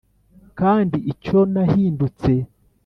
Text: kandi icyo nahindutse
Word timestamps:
kandi 0.59 0.97
icyo 1.11 1.39
nahindutse 1.53 2.31